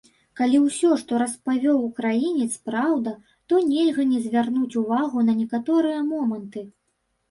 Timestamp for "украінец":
1.89-2.49